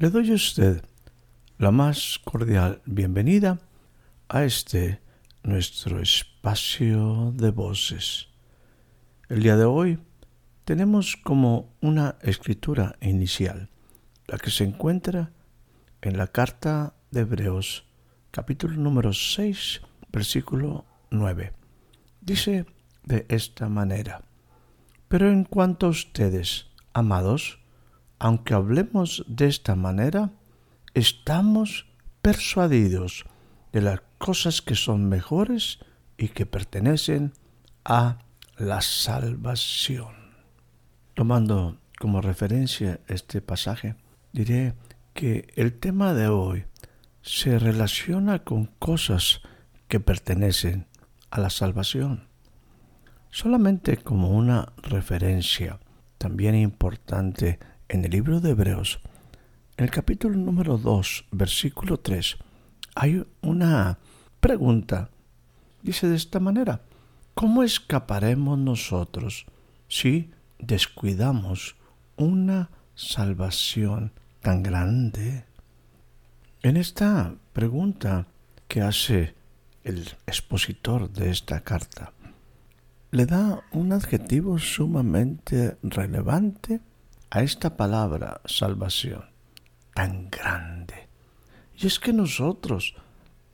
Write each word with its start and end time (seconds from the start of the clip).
Le 0.00 0.08
doy 0.08 0.30
a 0.30 0.34
usted 0.34 0.82
la 1.58 1.70
más 1.70 2.18
cordial 2.24 2.80
bienvenida 2.86 3.60
a 4.30 4.44
este 4.44 5.02
nuestro 5.42 6.00
espacio 6.00 7.32
de 7.36 7.50
voces. 7.50 8.28
El 9.28 9.42
día 9.42 9.58
de 9.58 9.66
hoy 9.66 9.98
tenemos 10.64 11.18
como 11.22 11.74
una 11.82 12.16
escritura 12.22 12.96
inicial, 13.02 13.68
la 14.26 14.38
que 14.38 14.48
se 14.48 14.64
encuentra 14.64 15.32
en 16.00 16.16
la 16.16 16.28
carta 16.28 16.94
de 17.10 17.20
Hebreos, 17.20 17.84
capítulo 18.30 18.76
número 18.76 19.12
6, 19.12 19.82
versículo 20.10 20.86
9. 21.10 21.52
Dice 22.22 22.64
de 23.04 23.26
esta 23.28 23.68
manera, 23.68 24.22
pero 25.08 25.30
en 25.30 25.44
cuanto 25.44 25.88
a 25.88 25.90
ustedes, 25.90 26.68
amados, 26.94 27.59
aunque 28.20 28.52
hablemos 28.54 29.24
de 29.26 29.46
esta 29.48 29.74
manera, 29.74 30.30
estamos 30.92 31.86
persuadidos 32.20 33.24
de 33.72 33.80
las 33.80 34.02
cosas 34.18 34.60
que 34.60 34.74
son 34.74 35.08
mejores 35.08 35.78
y 36.18 36.28
que 36.28 36.44
pertenecen 36.44 37.32
a 37.84 38.18
la 38.58 38.82
salvación. 38.82 40.14
Tomando 41.14 41.78
como 41.98 42.20
referencia 42.20 43.00
este 43.08 43.40
pasaje, 43.40 43.96
diré 44.32 44.74
que 45.14 45.48
el 45.56 45.72
tema 45.78 46.12
de 46.12 46.28
hoy 46.28 46.64
se 47.22 47.58
relaciona 47.58 48.40
con 48.40 48.66
cosas 48.66 49.40
que 49.88 49.98
pertenecen 49.98 50.86
a 51.30 51.40
la 51.40 51.48
salvación. 51.48 52.28
Solamente 53.30 53.96
como 53.96 54.28
una 54.28 54.72
referencia 54.82 55.80
también 56.18 56.54
importante 56.54 57.58
en 57.90 58.04
el 58.04 58.12
libro 58.12 58.40
de 58.40 58.50
Hebreos, 58.50 59.00
en 59.76 59.84
el 59.84 59.90
capítulo 59.90 60.36
número 60.36 60.78
2, 60.78 61.26
versículo 61.32 61.98
3, 61.98 62.36
hay 62.94 63.26
una 63.42 63.98
pregunta. 64.38 65.10
Dice 65.82 66.08
de 66.08 66.14
esta 66.14 66.38
manera, 66.38 66.82
¿cómo 67.34 67.64
escaparemos 67.64 68.56
nosotros 68.58 69.46
si 69.88 70.30
descuidamos 70.60 71.74
una 72.16 72.70
salvación 72.94 74.12
tan 74.40 74.62
grande? 74.62 75.46
En 76.62 76.76
esta 76.76 77.34
pregunta 77.52 78.28
que 78.68 78.82
hace 78.82 79.34
el 79.82 80.08
expositor 80.28 81.10
de 81.10 81.30
esta 81.30 81.62
carta, 81.62 82.12
le 83.10 83.26
da 83.26 83.64
un 83.72 83.92
adjetivo 83.92 84.60
sumamente 84.60 85.76
relevante 85.82 86.80
a 87.30 87.42
esta 87.42 87.76
palabra 87.76 88.40
salvación 88.44 89.24
tan 89.94 90.30
grande. 90.30 91.08
Y 91.76 91.86
es 91.86 91.98
que 91.98 92.12
nosotros, 92.12 92.94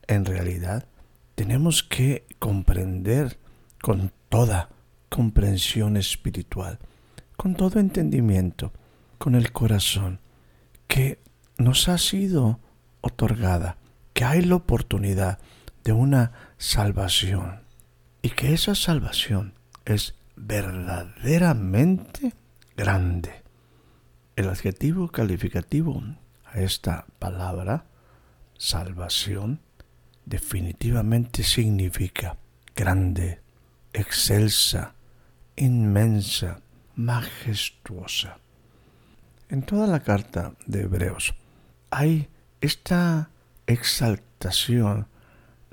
en 0.07 0.25
realidad, 0.25 0.87
tenemos 1.35 1.83
que 1.83 2.25
comprender 2.39 3.37
con 3.81 4.11
toda 4.29 4.69
comprensión 5.09 5.97
espiritual, 5.97 6.79
con 7.35 7.55
todo 7.55 7.79
entendimiento, 7.79 8.73
con 9.17 9.35
el 9.35 9.51
corazón, 9.51 10.19
que 10.87 11.19
nos 11.57 11.87
ha 11.89 11.97
sido 11.97 12.59
otorgada, 13.01 13.77
que 14.13 14.25
hay 14.25 14.41
la 14.41 14.55
oportunidad 14.55 15.39
de 15.83 15.93
una 15.93 16.31
salvación 16.57 17.61
y 18.21 18.29
que 18.31 18.53
esa 18.53 18.75
salvación 18.75 19.53
es 19.85 20.15
verdaderamente 20.35 22.33
grande. 22.75 23.46
El 24.37 24.49
adjetivo 24.49 25.07
calificativo 25.07 25.99
a 26.45 26.61
esta 26.61 27.07
palabra, 27.17 27.87
salvación, 28.55 29.61
definitivamente 30.25 31.41
significa 31.41 32.37
grande, 32.75 33.41
excelsa, 33.93 34.93
inmensa, 35.55 36.61
majestuosa. 36.93 38.37
En 39.49 39.63
toda 39.63 39.87
la 39.87 40.01
carta 40.01 40.53
de 40.67 40.81
Hebreos 40.81 41.33
hay 41.89 42.29
esta 42.61 43.31
exaltación 43.65 45.07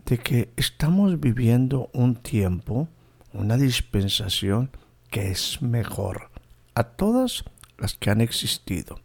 de 0.07 0.17
que 0.17 0.55
estamos 0.57 1.21
viviendo 1.21 1.91
un 1.93 2.17
tiempo, 2.17 2.89
una 3.35 3.59
dispensación 3.59 4.71
que 5.11 5.31
es 5.31 5.61
mejor 5.61 6.31
a 6.75 6.85
todas 6.85 7.45
que 7.93 8.11
han 8.11 8.23
existido, 8.23 9.01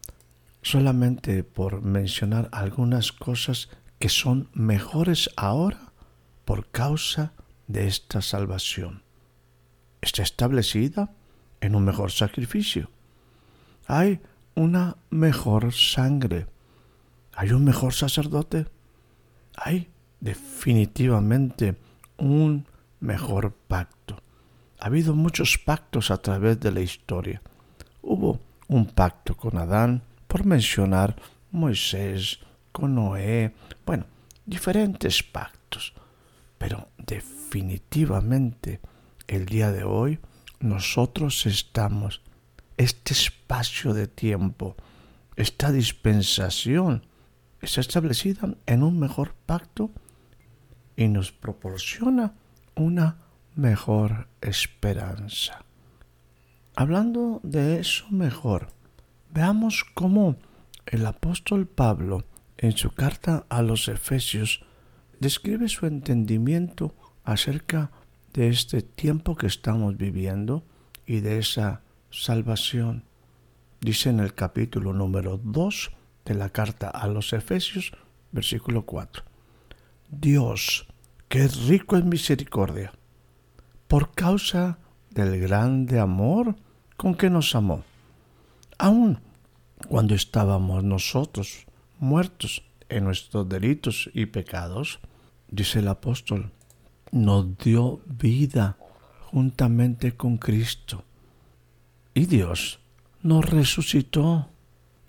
solamente 0.61 1.43
por 1.43 1.81
mencionar 1.81 2.47
algunas 2.53 3.11
cosas 3.11 3.69
que 3.99 4.07
son 4.09 4.49
mejores 4.53 5.29
ahora 5.35 5.91
por 6.45 6.69
causa 6.71 7.33
de 7.67 7.87
esta 7.87 8.21
salvación. 8.21 9.03
Está 10.01 10.23
establecida 10.23 11.11
en 11.59 11.75
un 11.75 11.83
mejor 11.83 12.11
sacrificio. 12.11 12.89
Hay 13.85 14.21
una 14.55 14.97
mejor 15.09 15.73
sangre. 15.73 16.47
Hay 17.33 17.51
un 17.51 17.65
mejor 17.65 17.93
sacerdote. 17.93 18.65
Hay 19.55 19.89
definitivamente 20.19 21.75
un 22.17 22.65
mejor 22.99 23.53
pacto. 23.67 24.17
Ha 24.79 24.87
habido 24.87 25.13
muchos 25.13 25.57
pactos 25.57 26.09
a 26.09 26.17
través 26.17 26.59
de 26.59 26.71
la 26.71 26.81
historia. 26.81 27.41
Hubo 28.01 28.39
un 28.69 28.85
pacto 28.85 29.35
con 29.35 29.57
Adán, 29.57 30.03
por 30.27 30.45
mencionar 30.45 31.15
Moisés, 31.51 32.39
con 32.71 32.95
Noé, 32.95 33.53
bueno, 33.85 34.05
diferentes 34.45 35.23
pactos. 35.23 35.93
Pero 36.57 36.89
definitivamente 36.97 38.79
el 39.27 39.45
día 39.45 39.71
de 39.71 39.83
hoy 39.83 40.19
nosotros 40.59 41.45
estamos, 41.45 42.21
este 42.77 43.13
espacio 43.13 43.93
de 43.93 44.07
tiempo, 44.07 44.75
esta 45.35 45.71
dispensación, 45.71 47.05
está 47.61 47.81
establecida 47.81 48.53
en 48.65 48.83
un 48.83 48.99
mejor 48.99 49.33
pacto 49.45 49.91
y 50.95 51.07
nos 51.07 51.31
proporciona 51.31 52.33
una 52.75 53.17
mejor 53.55 54.27
esperanza. 54.41 55.65
Hablando 56.79 57.41
de 57.43 57.81
eso 57.81 58.05
mejor, 58.09 58.69
veamos 59.31 59.83
cómo 59.93 60.37
el 60.85 61.05
apóstol 61.05 61.67
Pablo 61.67 62.23
en 62.57 62.71
su 62.71 62.91
carta 62.91 63.45
a 63.49 63.61
los 63.61 63.89
Efesios 63.89 64.63
describe 65.19 65.67
su 65.67 65.87
entendimiento 65.87 66.95
acerca 67.25 67.91
de 68.31 68.47
este 68.47 68.81
tiempo 68.81 69.35
que 69.35 69.47
estamos 69.47 69.97
viviendo 69.97 70.63
y 71.05 71.19
de 71.19 71.39
esa 71.39 71.81
salvación. 72.11 73.03
Dice 73.81 74.09
en 74.09 74.21
el 74.21 74.33
capítulo 74.33 74.93
número 74.93 75.37
2 75.43 75.91
de 76.23 76.33
la 76.33 76.47
carta 76.47 76.87
a 76.87 77.07
los 77.07 77.33
Efesios, 77.33 77.91
versículo 78.31 78.85
4. 78.85 79.25
Dios, 80.07 80.87
que 81.27 81.43
es 81.43 81.67
rico 81.67 81.97
en 81.97 82.07
misericordia, 82.07 82.93
por 83.89 84.13
causa 84.13 84.79
del 85.09 85.41
grande 85.41 85.99
amor 85.99 86.55
con 86.99 87.15
que 87.15 87.29
nos 87.29 87.55
amó. 87.55 87.85
Aun 88.77 89.21
cuando 89.87 90.15
estábamos 90.15 90.83
nosotros 90.83 91.65
muertos 91.97 92.61
en 92.89 93.05
nuestros 93.05 93.47
delitos 93.47 94.09
y 94.13 94.25
pecados, 94.25 94.99
dice 95.49 95.79
el 95.79 95.87
apóstol, 95.87 96.51
nos 97.13 97.57
dio 97.57 98.01
vida 98.05 98.77
juntamente 99.31 100.17
con 100.17 100.37
Cristo. 100.37 101.05
Y 102.13 102.25
Dios 102.25 102.81
nos 103.21 103.49
resucitó. 103.49 104.49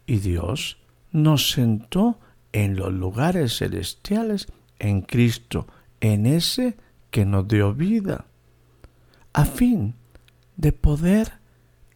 Y 0.06 0.18
Dios 0.18 0.78
nos 1.10 1.50
sentó 1.50 2.20
en 2.52 2.76
los 2.76 2.92
lugares 2.92 3.58
celestiales 3.58 4.46
en 4.78 5.02
Cristo, 5.02 5.66
en 6.00 6.26
ese 6.26 6.76
que 7.10 7.24
nos 7.24 7.48
dio 7.48 7.74
vida, 7.74 8.26
a 9.32 9.44
fin 9.44 9.94
de 10.56 10.72
poder 10.72 11.39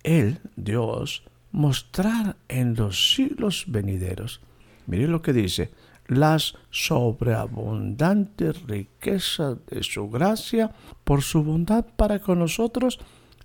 Él, 0.04 0.40
Dios, 0.54 1.24
mostrar 1.50 2.36
en 2.48 2.76
los 2.76 3.12
siglos 3.14 3.64
venideros. 3.66 4.40
Mire 4.86 5.08
lo 5.08 5.22
que 5.22 5.32
dice, 5.32 5.72
las 6.06 6.54
sobreabundantes 6.70 8.62
riquezas 8.66 9.58
de 9.66 9.82
su 9.82 10.10
gracia 10.10 10.72
por 11.02 11.22
su 11.22 11.42
bondad 11.42 11.86
para 11.96 12.20
con 12.20 12.38
nosotros 12.38 12.98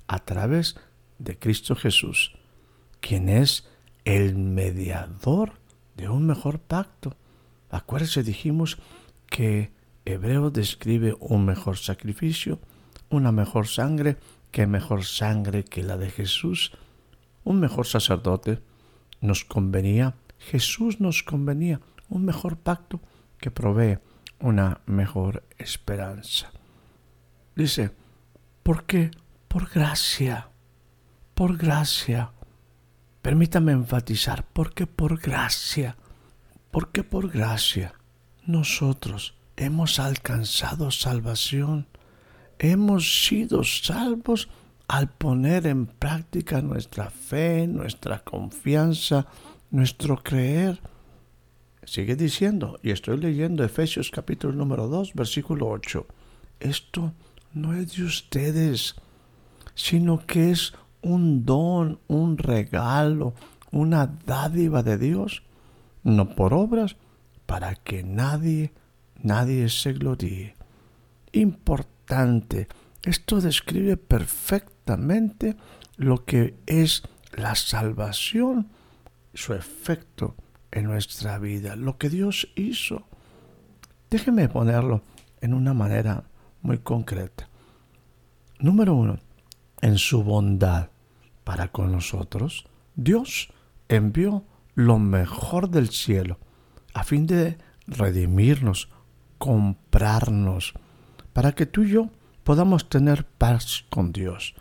a 0.07 0.19
través 0.19 0.75
de 1.17 1.38
Cristo 1.38 1.75
Jesús, 1.75 2.33
quien 3.00 3.29
es 3.29 3.67
el 4.06 4.35
mediador 4.35 5.53
de 5.95 6.09
un 6.09 6.25
mejor 6.25 6.59
pacto. 6.59 7.15
Acuérdense, 7.69 8.23
dijimos 8.23 8.77
que 9.27 9.71
Hebreo 10.06 10.50
describe 10.50 11.15
un 11.19 11.45
mejor 11.45 11.77
sacrificio, 11.77 12.59
una 13.09 13.31
mejor 13.31 13.67
sangre, 13.67 14.17
que 14.51 14.67
mejor 14.67 15.05
sangre 15.05 15.63
que 15.63 15.83
la 15.83 15.97
de 15.97 16.09
Jesús, 16.09 16.71
un 17.43 17.59
mejor 17.59 17.87
sacerdote. 17.87 18.61
Nos 19.21 19.43
convenía, 19.43 20.15
Jesús 20.37 21.01
nos 21.01 21.23
convenía, 21.23 21.81
un 22.07 22.25
mejor 22.25 22.57
pacto 22.57 23.01
que 23.37 23.51
provee 23.51 23.99
una 24.39 24.81
mejor 24.85 25.43
esperanza. 25.57 26.51
Dice, 27.55 27.91
¿por 28.63 28.85
qué? 28.85 29.11
Por 29.47 29.69
gracia, 29.69 30.49
por 31.33 31.57
gracia. 31.57 32.31
Permítame 33.21 33.73
enfatizar, 33.73 34.45
¿por 34.45 34.73
qué 34.73 34.87
por 34.87 35.19
gracia? 35.19 35.97
¿Por 36.71 36.91
qué 36.91 37.03
por 37.03 37.29
gracia? 37.29 37.93
Nosotros 38.45 39.35
hemos 39.57 39.99
alcanzado 39.99 40.91
salvación, 40.91 41.87
hemos 42.59 43.25
sido 43.25 43.63
salvos 43.63 44.50
al 44.88 45.09
poner 45.09 45.65
en 45.65 45.88
práctica 45.88 46.61
nuestra 46.61 47.09
fe, 47.09 47.67
nuestra 47.67 48.19
confianza, 48.19 49.25
nuestro 49.71 50.21
creer 50.21 50.79
Sigue 51.89 52.15
diciendo, 52.15 52.79
y 52.83 52.91
estoy 52.91 53.17
leyendo 53.17 53.63
Efesios 53.63 54.11
capítulo 54.11 54.53
número 54.53 54.88
2, 54.88 55.15
versículo 55.15 55.69
8. 55.69 56.06
Esto 56.59 57.13
no 57.56 57.73
es 57.73 57.97
de 57.97 58.03
ustedes, 58.03 58.94
sino 59.73 60.23
que 60.27 60.51
es 60.51 60.73
un 61.01 61.47
don, 61.47 62.00
un 62.07 62.38
regalo, 62.38 63.33
una 63.71 64.06
dádiva 64.06 64.83
de 64.83 65.00
Dios, 65.00 65.41
no 66.03 66.35
por 66.35 66.53
obras, 66.53 66.95
para 67.47 67.73
que 67.73 68.03
nadie, 68.03 68.71
nadie 69.23 69.67
se 69.69 69.94
gloríe. 69.94 70.56
Importante, 71.31 71.98
esto 73.03 73.41
describe 73.41 73.97
perfectamente 73.97 75.56
lo 75.97 76.25
que 76.25 76.56
es 76.65 77.03
la 77.33 77.56
salvación, 77.56 78.69
su 79.33 79.53
efecto 79.53 80.35
en 80.71 80.85
nuestra 80.85 81.38
vida, 81.38 81.75
lo 81.75 81.97
que 81.97 82.09
Dios 82.09 82.50
hizo. 82.56 83.07
Déjeme 84.09 84.50
ponerlo 84.50 85.03
en 85.41 85.53
una 85.53 85.73
manera 85.73 86.23
muy 86.61 86.79
concreta. 86.79 87.47
Número 88.59 88.95
uno, 88.95 89.19
en 89.81 89.97
su 89.97 90.23
bondad 90.23 90.89
para 91.44 91.69
con 91.69 91.91
nosotros, 91.91 92.65
Dios 92.95 93.50
envió 93.88 94.44
lo 94.73 95.00
mejor 95.00 95.69
del 95.69 95.89
cielo 95.89 96.39
a 96.94 97.03
fin 97.03 97.27
de 97.27 97.57
redimirnos, 97.88 98.89
comprarnos, 99.38 100.73
para 101.33 101.53
que 101.53 101.65
tú 101.65 101.83
y 101.83 101.91
yo 101.91 102.09
podamos 102.43 102.89
tener 102.89 103.25
paz 103.25 103.85
con 103.89 104.11
Dios 104.11 104.55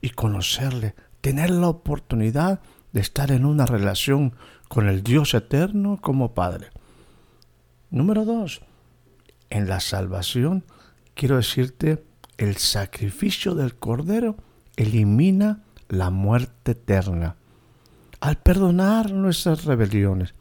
y 0.00 0.10
conocerle, 0.10 0.94
tener 1.20 1.50
la 1.50 1.68
oportunidad 1.68 2.60
de 2.92 3.00
estar 3.00 3.30
en 3.30 3.44
una 3.44 3.66
relación 3.66 4.34
con 4.68 4.88
el 4.88 5.02
Dios 5.02 5.34
eterno 5.34 5.98
como 6.00 6.34
Padre. 6.34 6.70
Número 7.90 8.24
dos, 8.24 8.62
en 9.50 9.68
la 9.68 9.80
salvación, 9.80 10.64
quiero 11.14 11.36
decirte, 11.36 12.04
el 12.36 12.56
sacrificio 12.56 13.54
del 13.54 13.74
Cordero 13.76 14.36
elimina 14.76 15.62
la 15.88 16.10
muerte 16.10 16.72
eterna. 16.72 17.36
Al 18.20 18.38
perdonar 18.38 19.12
nuestras 19.12 19.64
rebeliones, 19.64 20.34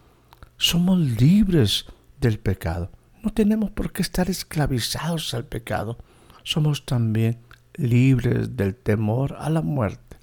somos 0.57 0.99
libres 0.99 1.85
del 2.19 2.39
pecado. 2.39 2.89
No 3.25 3.33
tenemos 3.33 3.71
por 3.71 3.91
qué 3.91 4.03
estar 4.03 4.29
esclavizados 4.29 5.33
al 5.33 5.45
pecado. 5.45 5.97
Somos 6.43 6.85
también 6.85 7.39
libres 7.73 8.55
del 8.55 8.75
temor 8.75 9.35
a 9.39 9.49
la 9.49 9.63
muerte. 9.63 10.17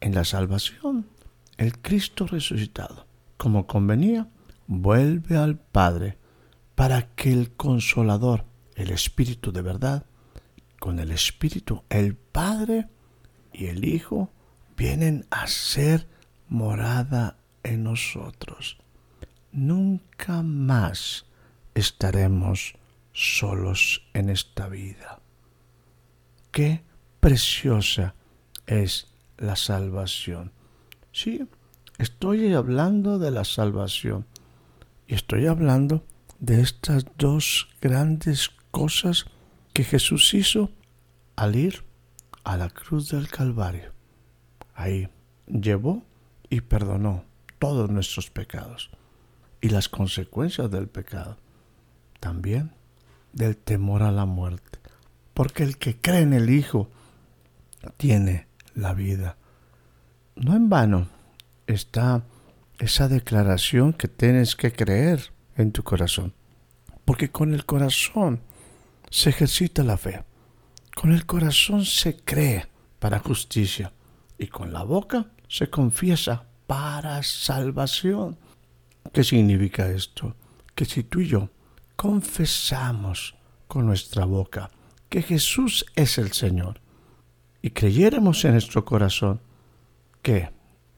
En 0.00 0.14
la 0.14 0.24
salvación 0.24 1.06
el 1.56 1.78
Cristo 1.78 2.26
resucitado, 2.26 3.06
como 3.38 3.66
convenía, 3.66 4.28
vuelve 4.66 5.38
al 5.38 5.56
Padre 5.56 6.18
para 6.74 7.14
que 7.14 7.32
el 7.32 7.52
consolador, 7.52 8.44
el 8.74 8.90
Espíritu 8.90 9.50
de 9.50 9.62
verdad, 9.62 10.04
con 10.78 10.98
el 10.98 11.10
Espíritu, 11.10 11.82
el 11.88 12.14
Padre 12.14 12.88
y 13.54 13.68
el 13.68 13.86
Hijo, 13.86 14.30
vienen 14.76 15.24
a 15.30 15.46
ser 15.46 16.06
morada 16.46 17.38
en 17.62 17.84
nosotros. 17.84 18.76
Nunca 19.50 20.42
más 20.42 21.24
estaremos 21.76 22.74
solos 23.12 24.02
en 24.14 24.30
esta 24.30 24.68
vida. 24.68 25.20
Qué 26.50 26.82
preciosa 27.20 28.14
es 28.66 29.08
la 29.36 29.56
salvación. 29.56 30.52
Sí, 31.12 31.46
estoy 31.98 32.54
hablando 32.54 33.18
de 33.18 33.30
la 33.30 33.44
salvación 33.44 34.26
y 35.06 35.14
estoy 35.14 35.46
hablando 35.46 36.02
de 36.38 36.62
estas 36.62 37.04
dos 37.18 37.68
grandes 37.80 38.50
cosas 38.70 39.26
que 39.74 39.84
Jesús 39.84 40.32
hizo 40.32 40.70
al 41.36 41.56
ir 41.56 41.84
a 42.42 42.56
la 42.56 42.70
cruz 42.70 43.10
del 43.10 43.28
Calvario. 43.28 43.92
Ahí 44.74 45.08
llevó 45.46 46.02
y 46.48 46.62
perdonó 46.62 47.24
todos 47.58 47.90
nuestros 47.90 48.30
pecados 48.30 48.90
y 49.60 49.68
las 49.68 49.90
consecuencias 49.90 50.70
del 50.70 50.88
pecado, 50.88 51.36
también 52.20 52.72
del 53.32 53.56
temor 53.56 54.02
a 54.02 54.12
la 54.12 54.24
muerte, 54.24 54.78
porque 55.34 55.62
el 55.62 55.78
que 55.78 56.00
cree 56.00 56.20
en 56.20 56.32
el 56.32 56.50
Hijo 56.50 56.90
tiene 57.96 58.46
la 58.74 58.94
vida 58.94 59.36
no 60.36 60.54
en 60.54 60.68
vano 60.68 61.08
está 61.66 62.22
esa 62.78 63.08
declaración 63.08 63.94
que 63.94 64.06
tienes 64.06 64.54
que 64.54 64.70
creer 64.70 65.32
en 65.56 65.72
tu 65.72 65.82
corazón. 65.82 66.34
Porque 67.06 67.30
con 67.30 67.54
el 67.54 67.64
corazón 67.64 68.42
se 69.10 69.30
ejercita 69.30 69.82
la 69.82 69.96
fe. 69.96 70.24
Con 70.94 71.12
el 71.12 71.24
corazón 71.24 71.86
se 71.86 72.16
cree 72.16 72.66
para 72.98 73.18
justicia. 73.18 73.92
Y 74.38 74.48
con 74.48 74.72
la 74.72 74.82
boca 74.82 75.30
se 75.48 75.70
confiesa 75.70 76.44
para 76.66 77.22
salvación. 77.22 78.36
¿Qué 79.12 79.24
significa 79.24 79.88
esto? 79.88 80.36
Que 80.74 80.84
si 80.84 81.02
tú 81.02 81.20
y 81.20 81.28
yo 81.28 81.48
confesamos 81.96 83.34
con 83.66 83.86
nuestra 83.86 84.26
boca 84.26 84.70
que 85.08 85.22
Jesús 85.22 85.86
es 85.96 86.18
el 86.18 86.32
Señor 86.32 86.80
y 87.62 87.70
creyéramos 87.70 88.44
en 88.44 88.52
nuestro 88.52 88.84
corazón 88.84 89.40
que 90.22 90.50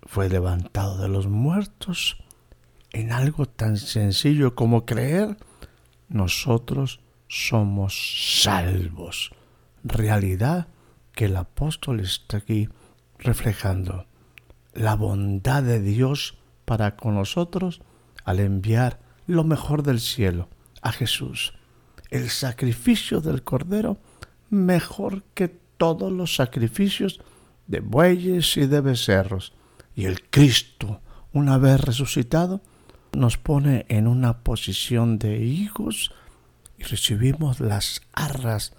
fue 0.03 0.29
levantado 0.29 0.99
de 0.99 1.09
los 1.09 1.27
muertos 1.29 2.19
en 2.93 3.13
algo 3.13 3.47
tan 3.47 3.77
sencillo 3.77 4.55
como 4.55 4.87
creer, 4.87 5.37
nosotros 6.09 7.01
somos 7.29 8.41
salvos. 8.43 9.31
Realidad 9.85 10.69
que 11.13 11.27
el 11.27 11.37
apóstol 11.37 12.01
está 12.01 12.39
aquí 12.39 12.69
reflejando. 13.19 14.07
La 14.73 14.95
bondad 14.95 15.63
de 15.63 15.81
Dios 15.81 16.39
para 16.65 16.97
con 16.97 17.15
nosotros 17.15 17.83
al 18.25 18.41
enviar 18.41 19.01
lo 19.27 19.45
mejor 19.45 19.83
del 19.83 20.01
cielo 20.01 20.49
a 20.83 20.93
Jesús. 20.93 21.55
El 22.11 22.31
sacrificio 22.31 23.21
del 23.21 23.43
Cordero 23.43 23.99
mejor 24.51 25.23
que 25.35 25.49
todos 25.49 26.13
los 26.13 26.35
sacrificios 26.35 27.21
de 27.67 27.81
bueyes 27.81 28.57
y 28.57 28.67
de 28.67 28.81
becerros. 28.81 29.53
Y 29.95 30.07
el 30.07 30.29
Cristo, 30.29 31.01
una 31.33 31.59
vez 31.59 31.81
resucitado, 31.81 32.61
nos 33.13 33.37
pone 33.37 33.87
en 33.89 34.07
una 34.07 34.39
posición 34.39 35.19
de 35.19 35.39
hijos 35.39 36.13
y 36.79 36.85
recibimos 36.85 37.61
las 37.61 38.03
arras 38.13 38.73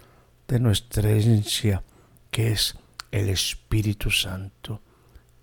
de 0.48 0.60
nuestra 0.60 1.10
herencia, 1.10 1.82
que 2.30 2.52
es 2.52 2.76
el 3.10 3.28
Espíritu 3.28 4.10
Santo. 4.10 4.80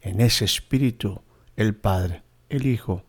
En 0.01 0.21
ese 0.21 0.45
Espíritu, 0.45 1.21
el 1.55 1.75
Padre, 1.75 2.23
el 2.49 2.65
Hijo, 2.65 3.03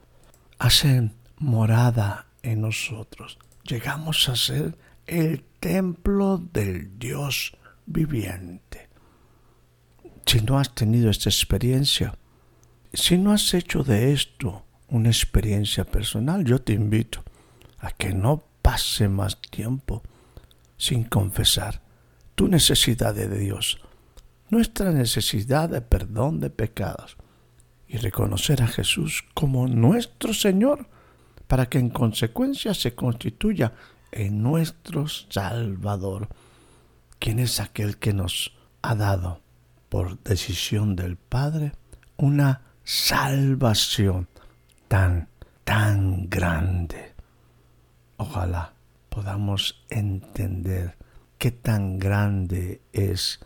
hacen 0.59 1.15
morada 1.39 2.28
nosotros. 2.57 3.39
Llegamos 3.65 4.29
a 4.29 4.37
ser 4.37 4.77
el 5.07 5.45
templo 5.61 6.39
del 6.39 6.99
Dios 6.99 7.57
viviente. 7.87 8.89
Si 10.27 10.41
no 10.41 10.59
has 10.59 10.75
tenido 10.75 11.11
esta 11.11 11.31
experiencia, 11.31 12.15
si 12.93 13.17
no 13.17 13.33
has 13.33 13.55
hecho 13.55 13.83
de 13.83 14.13
esto 14.13 14.65
una 14.89 15.09
experiencia 15.09 15.85
personal, 15.85 16.45
yo 16.45 16.61
te 16.61 16.73
invito 16.73 17.23
a 17.79 17.91
que 17.91 18.13
no 18.13 18.45
pase 18.63 19.09
más 19.09 19.41
tiempo 19.41 20.03
sin 20.77 21.05
confesar 21.05 21.83
tu 22.35 22.49
necesidad 22.49 23.15
de 23.15 23.29
Dios, 23.29 23.81
nuestra 24.51 24.93
necesidad 24.93 25.69
de 25.69 25.81
perdón 25.81 26.41
de 26.41 26.51
pecados 26.51 27.17
y 27.87 27.97
reconocer 27.97 28.63
a 28.63 28.67
Jesús 28.67 29.25
como 29.35 29.67
nuestro 29.67 30.33
Señor 30.35 30.89
para 31.49 31.67
que 31.67 31.79
en 31.79 31.89
consecuencia 31.89 32.75
se 32.75 32.95
constituya 32.95 33.73
en 34.13 34.43
nuestro 34.43 35.09
Salvador, 35.09 36.29
quien 37.19 37.41
es 37.41 37.59
aquel 37.59 37.97
que 37.99 38.13
nos 38.13 38.55
ha 38.83 38.95
dado 38.95 39.41
por 39.89 40.23
decisión 40.23 40.95
del 40.95 41.17
Padre 41.17 41.73
una 42.17 42.63
salvación 42.85 44.29
tan, 44.89 45.29
tan 45.65 46.29
grande. 46.29 47.15
Ojalá 48.19 48.75
podamos 49.09 49.85
entender 49.89 50.97
qué 51.39 51.51
tan 51.51 51.99
grande 51.99 52.83
es 52.93 53.41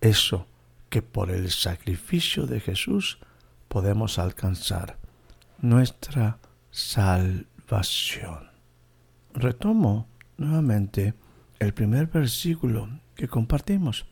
eso 0.00 0.46
que 0.90 1.02
por 1.02 1.30
el 1.30 1.50
sacrificio 1.50 2.46
de 2.46 2.60
Jesús 2.60 3.18
podemos 3.68 4.18
alcanzar 4.18 4.98
nuestra 5.60 6.38
salvación. 6.78 8.52
Retomo 9.34 10.06
nuevamente 10.36 11.14
el 11.58 11.74
primer 11.74 12.06
versículo 12.06 12.88
que 13.16 13.26
compartimos. 13.26 14.06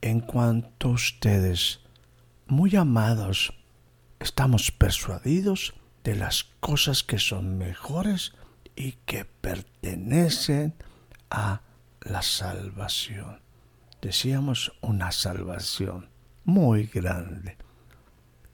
En 0.00 0.18
cuanto 0.20 0.88
ustedes, 0.88 1.80
muy 2.48 2.74
amados, 2.74 3.54
estamos 4.18 4.72
persuadidos 4.72 5.74
de 6.02 6.16
las 6.16 6.44
cosas 6.58 7.04
que 7.04 7.20
son 7.20 7.58
mejores 7.58 8.32
y 8.74 8.92
que 9.06 9.24
pertenecen 9.24 10.74
a 11.30 11.60
la 12.00 12.22
salvación. 12.22 13.40
Decíamos 14.02 14.72
una 14.80 15.12
salvación 15.12 16.08
muy 16.44 16.86
grande 16.86 17.56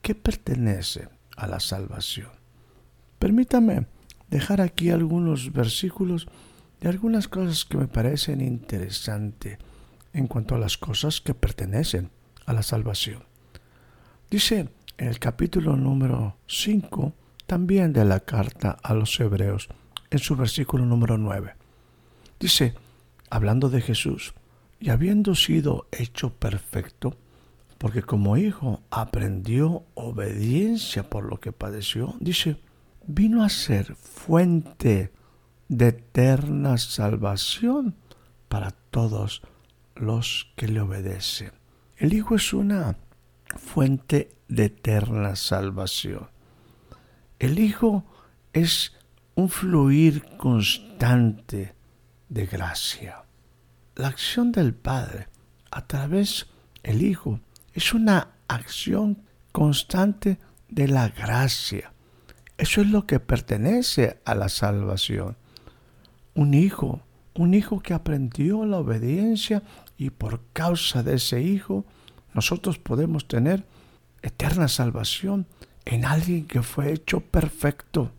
que 0.02 0.14
pertenece 0.14 1.08
a 1.36 1.46
la 1.46 1.58
salvación. 1.58 2.45
Permítame 3.18 3.86
dejar 4.28 4.60
aquí 4.60 4.90
algunos 4.90 5.52
versículos 5.52 6.26
de 6.80 6.88
algunas 6.88 7.28
cosas 7.28 7.64
que 7.64 7.78
me 7.78 7.88
parecen 7.88 8.40
interesantes 8.40 9.58
en 10.12 10.26
cuanto 10.26 10.54
a 10.54 10.58
las 10.58 10.76
cosas 10.76 11.20
que 11.20 11.34
pertenecen 11.34 12.10
a 12.44 12.52
la 12.52 12.62
salvación. 12.62 13.24
Dice 14.30 14.68
en 14.98 15.08
el 15.08 15.18
capítulo 15.18 15.76
número 15.76 16.36
5 16.46 17.12
también 17.46 17.92
de 17.92 18.04
la 18.04 18.20
carta 18.20 18.76
a 18.82 18.94
los 18.94 19.18
hebreos, 19.20 19.68
en 20.10 20.18
su 20.18 20.36
versículo 20.36 20.84
número 20.84 21.16
9. 21.16 21.54
Dice, 22.40 22.74
hablando 23.30 23.68
de 23.68 23.80
Jesús, 23.80 24.34
y 24.80 24.90
habiendo 24.90 25.34
sido 25.34 25.86
hecho 25.92 26.34
perfecto, 26.34 27.16
porque 27.78 28.02
como 28.02 28.36
hijo 28.36 28.82
aprendió 28.90 29.84
obediencia 29.94 31.08
por 31.08 31.24
lo 31.24 31.40
que 31.40 31.52
padeció, 31.52 32.14
dice, 32.20 32.56
vino 33.06 33.42
a 33.42 33.48
ser 33.48 33.94
fuente 33.94 35.12
de 35.68 35.88
eterna 35.88 36.78
salvación 36.78 37.96
para 38.48 38.70
todos 38.70 39.42
los 39.94 40.52
que 40.56 40.68
le 40.68 40.80
obedecen. 40.80 41.52
El 41.96 42.12
Hijo 42.12 42.34
es 42.34 42.52
una 42.52 42.96
fuente 43.56 44.36
de 44.48 44.66
eterna 44.66 45.36
salvación. 45.36 46.28
El 47.38 47.58
Hijo 47.58 48.04
es 48.52 48.92
un 49.34 49.48
fluir 49.48 50.24
constante 50.36 51.74
de 52.28 52.46
gracia. 52.46 53.24
La 53.94 54.08
acción 54.08 54.52
del 54.52 54.74
Padre 54.74 55.28
a 55.70 55.86
través 55.86 56.46
del 56.82 57.02
Hijo 57.02 57.40
es 57.72 57.92
una 57.92 58.28
acción 58.48 59.22
constante 59.52 60.38
de 60.68 60.88
la 60.88 61.08
gracia. 61.08 61.92
Eso 62.58 62.80
es 62.80 62.88
lo 62.88 63.06
que 63.06 63.20
pertenece 63.20 64.20
a 64.24 64.34
la 64.34 64.48
salvación. 64.48 65.36
Un 66.34 66.54
hijo, 66.54 67.00
un 67.34 67.54
hijo 67.54 67.80
que 67.80 67.94
aprendió 67.94 68.64
la 68.64 68.78
obediencia 68.78 69.62
y 69.98 70.10
por 70.10 70.40
causa 70.52 71.02
de 71.02 71.14
ese 71.16 71.42
hijo 71.42 71.84
nosotros 72.32 72.78
podemos 72.78 73.28
tener 73.28 73.64
eterna 74.22 74.68
salvación 74.68 75.46
en 75.84 76.04
alguien 76.04 76.46
que 76.46 76.62
fue 76.62 76.92
hecho 76.92 77.20
perfecto. 77.20 78.12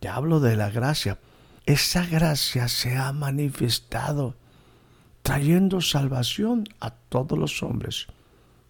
Te 0.00 0.08
hablo 0.08 0.40
de 0.40 0.56
la 0.56 0.70
gracia. 0.70 1.18
Esa 1.64 2.06
gracia 2.06 2.68
se 2.68 2.96
ha 2.96 3.12
manifestado 3.12 4.36
trayendo 5.22 5.80
salvación 5.80 6.68
a 6.78 6.90
todos 6.90 7.36
los 7.36 7.62
hombres. 7.62 8.06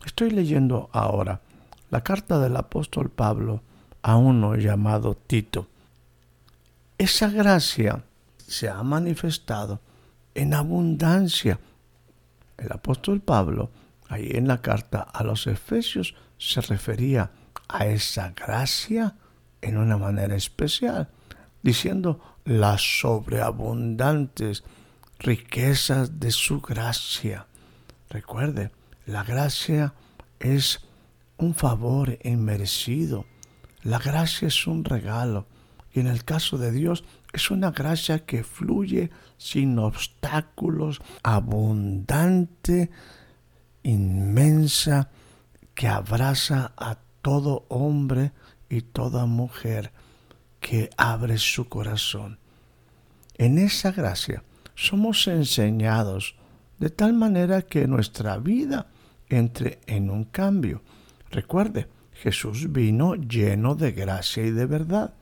Estoy 0.07 0.31
leyendo 0.31 0.89
ahora 0.93 1.43
la 1.91 2.03
carta 2.03 2.39
del 2.39 2.57
apóstol 2.57 3.11
Pablo 3.11 3.63
a 4.07 4.15
uno 4.15 4.55
llamado 4.55 5.17
Tito. 5.17 5.67
Esa 6.97 7.29
gracia 7.29 8.05
se 8.39 8.69
ha 8.69 8.81
manifestado 8.85 9.81
en 10.33 10.55
abundancia. 10.55 11.59
El 12.57 12.71
apóstol 12.71 13.21
Pablo, 13.21 13.69
ahí 14.09 14.31
en 14.33 14.47
la 14.47 14.63
carta 14.63 15.01
a 15.01 15.25
los 15.25 15.49
Efesios, 15.49 16.15
se 16.39 16.61
refería 16.61 17.33
a 17.67 17.87
esa 17.87 18.31
gracia 18.31 19.17
en 19.61 19.77
una 19.77 19.97
manera 19.97 20.37
especial, 20.37 21.09
diciendo 21.65 22.21
las 22.45 23.01
sobreabundantes 23.01 24.63
riquezas 25.19 26.21
de 26.21 26.31
su 26.31 26.61
gracia. 26.61 27.49
Recuerde, 28.09 28.71
la 29.05 29.25
gracia 29.25 29.95
es 30.39 30.79
un 31.39 31.57
favor 31.57 32.17
inmerecido 32.23 33.27
la 33.87 34.01
gracia 34.01 34.49
es 34.49 34.67
un 34.67 34.85
regalo 34.85 35.47
y 35.93 36.01
en 36.01 36.09
el 36.09 36.25
caso 36.25 36.59
de 36.59 36.73
Dios 36.73 37.05
es 37.33 37.53
una 37.53 37.71
gracia 37.71 38.27
que 38.27 38.43
fluye 38.43 39.11
sin 39.39 39.79
obstáculos, 39.79 41.01
abundante, 41.23 42.91
inmensa, 43.85 45.11
que 45.77 45.87
abraza 45.87 46.73
a 46.77 46.99
todo 47.23 47.65
hombre 47.69 48.33
y 48.69 48.81
toda 48.81 49.25
mujer 49.27 49.93
que 50.59 50.91
abre 50.97 51.39
su 51.39 51.69
corazón. 51.69 52.41
En 53.39 53.57
esa 53.57 53.93
gracia 53.93 54.43
somos 54.75 55.29
enseñados 55.29 56.35
de 56.81 56.91
tal 56.91 57.13
manera 57.13 57.63
que 57.63 57.87
nuestra 57.87 58.37
vida 58.39 58.89
entre 59.29 59.79
en 59.87 60.11
un 60.11 60.25
cambio. 60.25 60.83
Recuerde, 61.31 61.87
Jesús 62.23 62.73
vino 62.73 63.15
lleno 63.15 63.75
de 63.75 63.93
gracia 63.93 64.45
y 64.45 64.51
de 64.51 64.67
verdad. 64.67 65.15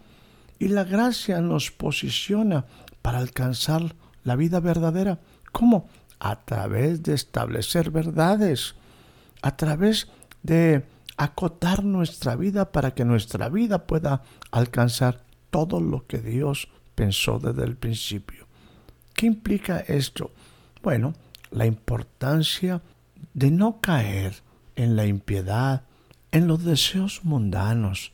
Y 0.59 0.69
la 0.69 0.85
gracia 0.85 1.41
nos 1.41 1.71
posiciona 1.71 2.67
para 3.03 3.19
alcanzar 3.19 3.95
la 4.23 4.37
vida 4.37 4.61
verdadera. 4.61 5.21
¿Cómo? 5.53 5.89
A 6.21 6.45
través 6.45 7.03
de 7.03 7.15
establecer 7.15 7.91
verdades, 7.91 8.75
a 9.43 9.57
través 9.57 10.09
de 10.43 10.85
acotar 11.17 11.85
nuestra 11.85 12.37
vida 12.37 12.73
para 12.73 12.93
que 12.95 13.05
nuestra 13.05 13.49
vida 13.49 13.87
pueda 13.87 14.23
alcanzar 14.51 15.23
todo 15.51 15.81
lo 15.81 16.07
que 16.07 16.19
Dios 16.19 16.69
pensó 16.95 17.39
desde 17.39 17.65
el 17.65 17.77
principio. 17.77 18.47
¿Qué 19.15 19.27
implica 19.27 19.81
esto? 19.81 20.33
Bueno, 20.83 21.15
la 21.51 21.67
importancia 21.67 22.83
de 23.33 23.51
no 23.51 23.81
caer 23.81 24.35
en 24.77 24.97
la 24.97 25.07
impiedad, 25.07 25.83
en 26.35 26.49
los 26.49 26.65
deseos 26.65 27.21
mundanos, 27.23 28.11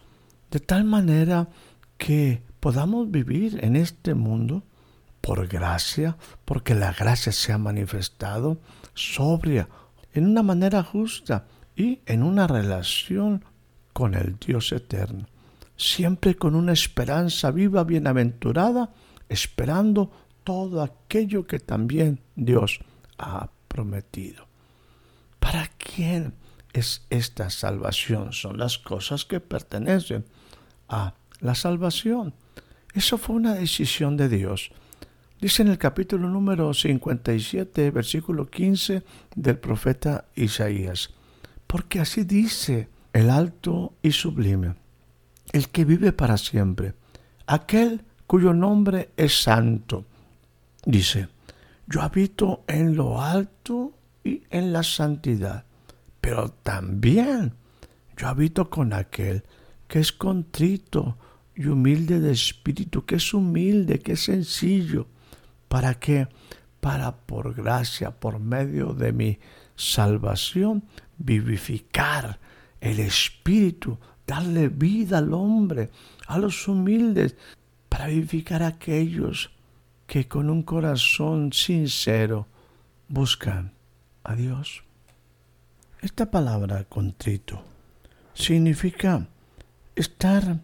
de 0.50 0.60
tal 0.60 0.84
manera 0.84 1.48
que 1.96 2.42
podamos 2.60 3.10
vivir 3.10 3.64
en 3.64 3.76
este 3.76 4.12
mundo 4.14 4.62
por 5.22 5.48
gracia, 5.48 6.18
porque 6.44 6.74
la 6.74 6.92
gracia 6.92 7.32
se 7.32 7.50
ha 7.50 7.56
manifestado 7.56 8.58
sobria, 8.92 9.70
en 10.12 10.26
una 10.26 10.42
manera 10.42 10.82
justa 10.82 11.46
y 11.74 12.00
en 12.04 12.22
una 12.22 12.46
relación 12.46 13.42
con 13.94 14.12
el 14.12 14.38
Dios 14.38 14.70
eterno, 14.72 15.26
siempre 15.78 16.36
con 16.36 16.54
una 16.54 16.74
esperanza 16.74 17.50
viva, 17.50 17.84
bienaventurada, 17.84 18.90
esperando 19.30 20.10
todo 20.44 20.82
aquello 20.82 21.46
que 21.46 21.58
también 21.58 22.20
Dios 22.36 22.80
ha 23.16 23.48
prometido. 23.66 24.46
¿Para 25.38 25.68
quién 25.78 26.34
es 26.72 27.06
esta 27.10 27.50
salvación, 27.50 28.32
son 28.32 28.58
las 28.58 28.78
cosas 28.78 29.24
que 29.24 29.40
pertenecen 29.40 30.24
a 30.88 31.14
la 31.40 31.54
salvación. 31.54 32.34
Eso 32.94 33.18
fue 33.18 33.36
una 33.36 33.54
decisión 33.54 34.16
de 34.16 34.28
Dios. 34.28 34.72
Dice 35.40 35.62
en 35.62 35.68
el 35.68 35.78
capítulo 35.78 36.28
número 36.28 36.74
57, 36.74 37.90
versículo 37.90 38.50
15 38.50 39.02
del 39.34 39.58
profeta 39.58 40.26
Isaías, 40.34 41.10
porque 41.66 42.00
así 42.00 42.24
dice 42.24 42.88
el 43.12 43.30
alto 43.30 43.94
y 44.02 44.12
sublime, 44.12 44.74
el 45.52 45.68
que 45.68 45.84
vive 45.84 46.12
para 46.12 46.36
siempre, 46.36 46.94
aquel 47.46 48.02
cuyo 48.26 48.52
nombre 48.52 49.10
es 49.16 49.42
santo. 49.42 50.04
Dice, 50.84 51.28
yo 51.86 52.02
habito 52.02 52.64
en 52.66 52.94
lo 52.94 53.22
alto 53.22 53.94
y 54.22 54.42
en 54.50 54.72
la 54.72 54.82
santidad, 54.82 55.64
pero 56.20 56.50
también 56.50 57.54
yo 58.16 58.28
habito 58.28 58.70
con 58.70 58.92
aquel 58.92 59.44
que 59.88 59.98
es 59.98 60.12
contrito 60.12 61.16
y 61.54 61.66
humilde 61.66 62.20
de 62.20 62.32
espíritu, 62.32 63.04
que 63.04 63.16
es 63.16 63.34
humilde, 63.34 63.98
que 63.98 64.12
es 64.12 64.24
sencillo 64.24 65.06
¿Para 65.70 65.94
qué? 66.00 66.26
Para 66.80 67.12
por 67.12 67.54
gracia, 67.54 68.10
por 68.10 68.40
medio 68.40 68.92
de 68.92 69.12
mi 69.12 69.38
salvación, 69.76 70.82
vivificar 71.16 72.40
el 72.80 72.98
espíritu, 72.98 73.96
darle 74.26 74.68
vida 74.68 75.18
al 75.18 75.32
hombre, 75.32 75.90
a 76.26 76.38
los 76.38 76.66
humildes, 76.66 77.36
para 77.88 78.08
vivificar 78.08 78.64
a 78.64 78.66
aquellos 78.66 79.52
que 80.08 80.26
con 80.26 80.50
un 80.50 80.64
corazón 80.64 81.52
sincero 81.52 82.48
buscan 83.06 83.72
a 84.24 84.34
Dios. 84.34 84.82
Esta 86.02 86.30
palabra 86.30 86.84
contrito 86.84 87.62
significa 88.32 89.28
estar 89.94 90.60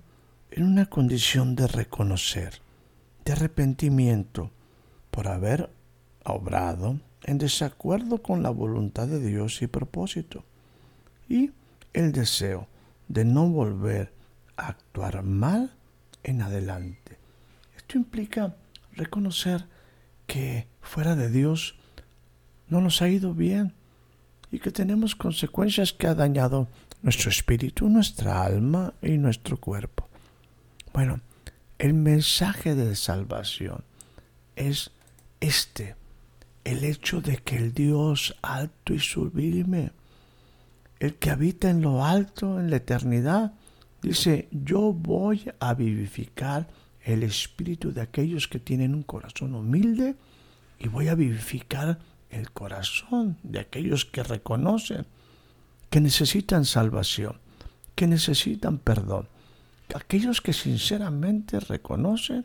en 0.50 0.62
una 0.64 0.86
condición 0.86 1.54
de 1.54 1.66
reconocer, 1.66 2.62
de 3.22 3.32
arrepentimiento, 3.32 4.50
por 5.10 5.28
haber 5.28 5.68
obrado 6.24 7.00
en 7.24 7.36
desacuerdo 7.36 8.22
con 8.22 8.42
la 8.42 8.48
voluntad 8.48 9.08
de 9.08 9.20
Dios 9.20 9.60
y 9.60 9.66
propósito, 9.66 10.42
y 11.28 11.50
el 11.92 12.12
deseo 12.12 12.66
de 13.08 13.26
no 13.26 13.46
volver 13.46 14.14
a 14.56 14.68
actuar 14.68 15.22
mal 15.22 15.70
en 16.22 16.40
adelante. 16.40 17.18
Esto 17.76 17.98
implica 17.98 18.56
reconocer 18.92 19.66
que 20.26 20.66
fuera 20.80 21.14
de 21.14 21.28
Dios 21.28 21.74
no 22.68 22.80
nos 22.80 23.02
ha 23.02 23.10
ido 23.10 23.34
bien 23.34 23.74
y 24.50 24.58
que 24.58 24.70
tenemos 24.70 25.14
consecuencias 25.14 25.92
que 25.92 26.06
ha 26.06 26.14
dañado 26.14 26.68
nuestro 27.02 27.30
espíritu, 27.30 27.88
nuestra 27.88 28.42
alma 28.42 28.94
y 29.02 29.18
nuestro 29.18 29.56
cuerpo. 29.58 30.08
Bueno, 30.92 31.20
el 31.78 31.94
mensaje 31.94 32.74
de 32.74 32.96
salvación 32.96 33.84
es 34.54 34.90
este, 35.40 35.94
el 36.64 36.84
hecho 36.84 37.20
de 37.20 37.36
que 37.36 37.56
el 37.56 37.74
Dios 37.74 38.34
alto 38.42 38.94
y 38.94 38.98
sublime, 38.98 39.92
el 40.98 41.14
que 41.16 41.30
habita 41.30 41.68
en 41.68 41.82
lo 41.82 42.04
alto, 42.04 42.58
en 42.58 42.70
la 42.70 42.76
eternidad, 42.76 43.52
dice, 44.00 44.48
yo 44.50 44.92
voy 44.92 45.50
a 45.60 45.74
vivificar 45.74 46.68
el 47.02 47.22
espíritu 47.22 47.92
de 47.92 48.00
aquellos 48.00 48.48
que 48.48 48.58
tienen 48.58 48.94
un 48.94 49.02
corazón 49.02 49.54
humilde 49.54 50.16
y 50.78 50.88
voy 50.88 51.08
a 51.08 51.14
vivificar 51.14 51.98
el 52.36 52.50
corazón 52.52 53.38
de 53.42 53.60
aquellos 53.60 54.04
que 54.04 54.22
reconocen 54.22 55.06
que 55.90 56.00
necesitan 56.00 56.64
salvación, 56.64 57.40
que 57.94 58.06
necesitan 58.06 58.78
perdón, 58.78 59.28
aquellos 59.94 60.40
que 60.40 60.52
sinceramente 60.52 61.60
reconocen 61.60 62.44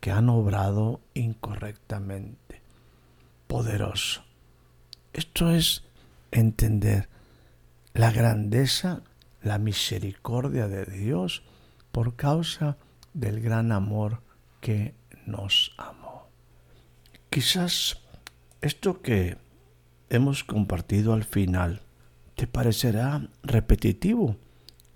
que 0.00 0.10
han 0.10 0.28
obrado 0.28 1.00
incorrectamente. 1.14 2.62
Poderoso. 3.46 4.24
Esto 5.12 5.50
es 5.50 5.84
entender 6.30 7.08
la 7.92 8.10
grandeza, 8.12 9.02
la 9.42 9.58
misericordia 9.58 10.68
de 10.68 10.86
Dios 10.86 11.42
por 11.92 12.16
causa 12.16 12.76
del 13.12 13.40
gran 13.40 13.72
amor 13.72 14.22
que 14.60 14.94
nos 15.26 15.72
amó. 15.76 16.28
Quizás 17.28 18.00
esto 18.60 19.00
que 19.00 19.38
hemos 20.08 20.44
compartido 20.44 21.12
al 21.12 21.24
final 21.24 21.80
te 22.34 22.46
parecerá 22.46 23.28
repetitivo 23.42 24.36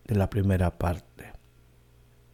de 0.05 0.17
la 0.17 0.29
primera 0.31 0.79
parte. 0.79 1.33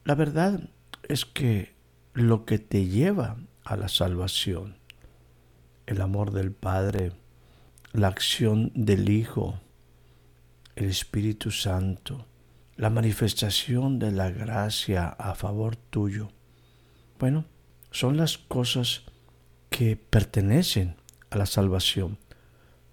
La 0.05 0.15
verdad 0.15 0.61
es 1.09 1.25
que 1.25 1.75
lo 2.15 2.45
que 2.45 2.59
te 2.59 2.87
lleva 2.87 3.37
a 3.65 3.77
la 3.77 3.89
salvación. 3.89 4.79
El 5.87 6.01
amor 6.01 6.33
del 6.33 6.53
Padre, 6.53 7.13
la 7.93 8.09
acción 8.09 8.73
del 8.75 9.09
Hijo, 9.09 9.61
el 10.77 10.87
Espíritu 10.87 11.51
Santo, 11.51 12.27
la 12.77 12.91
manifestación 12.91 13.99
de 13.99 14.13
la 14.13 14.31
gracia 14.31 15.09
a 15.09 15.35
favor 15.35 15.77
tuyo. 15.77 16.31
Bueno, 17.19 17.45
son 17.91 18.17
las 18.17 18.39
cosas 18.39 19.03
que 19.69 19.97
pertenecen 19.97 20.97
a 21.31 21.39
la 21.39 21.47
salvación. 21.47 22.19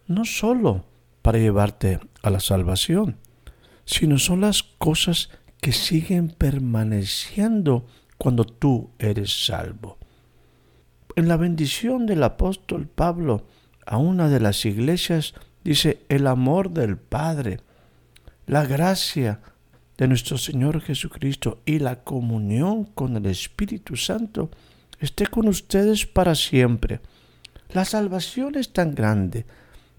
No 0.08 0.26
solo 0.26 0.86
para 1.22 1.38
llevarte 1.38 2.00
a 2.24 2.30
la 2.30 2.40
salvación, 2.40 3.18
sino 3.86 4.18
son 4.18 4.42
las 4.42 4.64
cosas 4.64 5.30
que 5.62 5.72
siguen 5.72 6.30
permaneciendo 6.30 7.86
cuando 8.18 8.46
tú 8.46 8.92
eres 9.00 9.46
salvo. 9.46 9.98
En 11.16 11.28
la 11.28 11.38
bendición 11.38 12.06
del 12.06 12.24
apóstol 12.24 12.88
Pablo 12.88 13.48
a 13.86 13.98
una 13.98 14.30
de 14.30 14.40
las 14.40 14.66
iglesias 14.66 15.34
dice 15.64 16.06
el 16.10 16.28
amor 16.28 16.72
del 16.72 16.98
Padre, 16.98 17.60
la 18.46 18.66
gracia 18.66 19.42
de 19.98 20.08
nuestro 20.08 20.38
Señor 20.38 20.80
Jesucristo 20.82 21.62
y 21.66 21.80
la 21.80 22.04
comunión 22.04 22.86
con 22.86 23.18
el 23.18 23.26
Espíritu 23.26 23.96
Santo 23.96 24.52
esté 25.00 25.28
con 25.28 25.48
ustedes 25.48 26.06
para 26.06 26.36
siempre. 26.36 27.02
La 27.70 27.86
salvación 27.86 28.56
es 28.56 28.72
tan 28.72 28.96
grande 28.96 29.46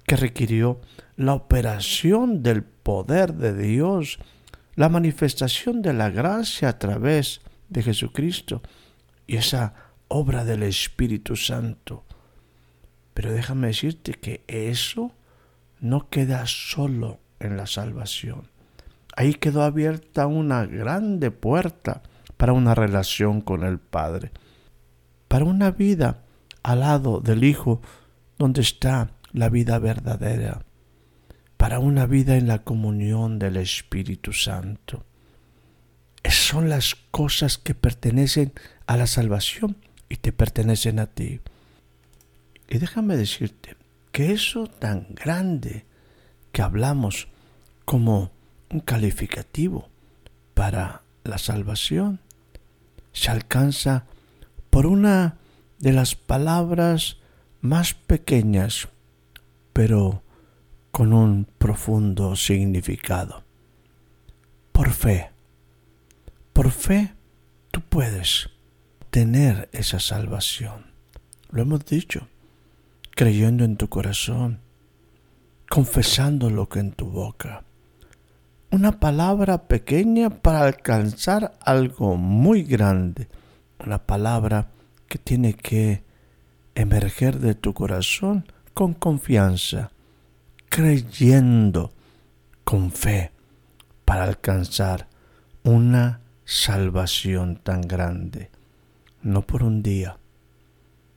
que 0.07 0.17
requirió 0.17 0.81
la 1.17 1.35
operación 1.35 2.43
del 2.43 2.63
poder 2.63 3.35
de 3.35 3.55
Dios, 3.55 4.19
la 4.75 4.89
manifestación 4.89 5.83
de 5.83 5.93
la 5.93 6.11
gracia 6.11 6.71
a 6.71 6.79
través 6.79 7.43
de 7.69 7.83
Jesucristo 7.83 8.63
y 9.27 9.37
esa 9.37 9.75
obra 10.09 10.45
del 10.45 10.63
Espíritu 10.63 11.37
Santo. 11.37 12.05
Pero 13.13 13.33
déjame 13.33 13.69
decirte 13.69 14.13
que 14.13 14.45
eso 14.47 15.13
no 15.81 16.09
queda 16.09 16.47
solo 16.47 17.21
en 17.41 17.57
la 17.57 17.67
salvación. 17.67 18.49
Ahí 19.15 19.35
quedó 19.35 19.63
abierta 19.63 20.27
una 20.27 20.65
grande 20.65 21.31
puerta 21.31 22.03
para 22.37 22.53
una 22.53 22.75
relación 22.75 23.41
con 23.41 23.65
el 23.65 23.79
Padre, 23.79 24.31
para 25.27 25.45
una 25.45 25.73
vida 25.73 26.23
al 26.69 26.81
lado 26.81 27.21
del 27.21 27.45
Hijo 27.45 27.81
donde 28.37 28.61
está 28.61 29.13
la 29.33 29.49
vida 29.49 29.79
verdadera, 29.79 30.67
para 31.57 31.79
una 31.79 32.05
vida 32.05 32.37
en 32.37 32.47
la 32.47 32.59
comunión 32.59 33.39
del 33.39 33.57
Espíritu 33.57 34.35
Santo 34.35 35.07
son 36.29 36.69
las 36.69 36.95
cosas 37.11 37.57
que 37.57 37.75
pertenecen 37.75 38.53
a 38.87 38.99
la 38.99 39.07
salvación 39.07 39.79
y 40.11 40.17
te 40.17 40.31
pertenecen 40.31 40.99
a 40.99 41.07
ti. 41.07 41.41
Y 42.69 42.77
déjame 42.77 43.17
decirte 43.17 43.77
que 44.13 44.33
eso 44.33 44.67
tan 44.67 45.07
grande 45.15 45.87
que 46.53 46.61
hablamos 46.61 47.29
como 47.87 48.31
un 48.69 48.81
calificativo 48.81 49.89
para 50.53 51.01
la 51.25 51.39
salvación 51.39 52.21
se 53.15 53.31
alcanza 53.31 54.05
por 54.69 54.85
una 54.85 55.39
de 55.79 55.93
las 55.93 56.15
palabras 56.15 57.19
más 57.61 57.95
pequeñas, 57.95 58.89
pero 59.73 60.23
con 60.91 61.13
un 61.13 61.47
profundo 61.59 62.35
significado. 62.37 63.45
Por 64.73 64.91
fe. 64.91 65.31
Por 66.53 66.71
fe, 66.71 67.15
tú 67.71 67.81
puedes 67.81 68.51
tener 69.11 69.69
esa 69.73 70.01
salvación. 70.01 70.87
Lo 71.51 71.63
hemos 71.63 71.85
dicho, 71.87 72.29
creyendo 73.13 73.65
en 73.65 73.77
tu 73.77 73.89
corazón, 73.89 74.61
confesando 75.69 76.51
lo 76.51 76.69
que 76.69 76.81
en 76.81 76.93
tu 76.93 77.07
boca. 77.07 77.65
Una 78.71 79.01
palabra 79.01 79.67
pequeña 79.67 80.31
para 80.31 80.63
alcanzar 80.63 81.57
algo 81.61 82.17
muy 82.17 82.65
grande. 82.65 83.29
Una 83.79 83.99
palabra 83.99 84.73
que 85.09 85.19
tiene 85.19 85.55
que 85.55 86.03
emerger 86.75 87.41
de 87.41 87.55
tu 87.55 87.75
corazón 87.75 88.45
con 88.75 88.95
confianza, 88.95 89.91
creyendo 90.69 91.93
con 92.65 92.93
fe 92.93 93.33
para 94.05 94.25
alcanzar 94.25 95.09
una 95.65 96.21
salvación 96.45 97.57
tan 97.57 97.83
grande, 97.83 98.51
no 99.23 99.43
por 99.43 99.63
un 99.63 99.83
día, 99.83 100.19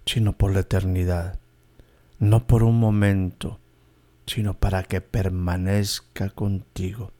sino 0.06 0.34
por 0.34 0.54
la 0.54 0.62
eternidad, 0.62 1.40
no 2.20 2.48
por 2.48 2.64
un 2.64 2.80
momento, 2.80 3.60
sino 4.26 4.54
para 4.54 4.84
que 4.84 5.02
permanezca 5.02 6.30
contigo. 6.30 7.12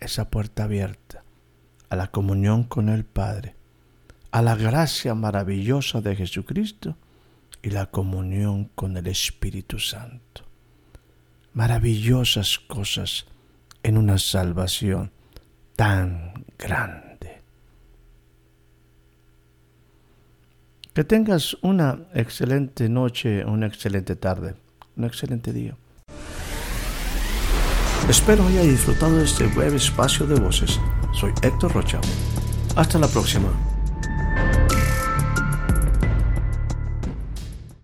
Esa 0.00 0.30
puerta 0.30 0.64
abierta 0.64 1.22
a 1.88 1.96
la 1.96 2.08
comunión 2.08 2.64
con 2.64 2.88
el 2.88 3.04
Padre, 3.04 3.54
a 4.32 4.40
la 4.40 4.56
gracia 4.56 5.14
maravillosa 5.14 6.00
de 6.00 6.16
Jesucristo 6.16 6.96
y 7.62 7.70
la 7.70 7.86
comunión 7.86 8.70
con 8.74 8.96
el 8.96 9.06
Espíritu 9.06 9.78
Santo. 9.78 10.42
Maravillosas 11.52 12.58
cosas 12.58 13.26
en 13.82 13.98
una 13.98 14.18
salvación 14.18 15.12
tan 15.76 16.46
grande. 16.58 17.42
Que 20.94 21.04
tengas 21.04 21.54
una 21.62 22.00
excelente 22.14 22.88
noche, 22.88 23.44
una 23.44 23.66
excelente 23.66 24.16
tarde, 24.16 24.54
un 24.96 25.04
excelente 25.04 25.52
día. 25.52 25.76
Espero 28.08 28.46
haya 28.46 28.62
disfrutado 28.62 29.18
de 29.18 29.24
este 29.24 29.46
breve 29.46 29.76
espacio 29.76 30.26
de 30.26 30.40
voces. 30.40 30.80
Soy 31.12 31.32
Héctor 31.42 31.72
Rocha. 31.72 32.00
Hasta 32.76 32.98
la 32.98 33.08
próxima. 33.08 33.71